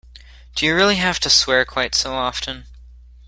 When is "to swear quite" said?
1.19-1.93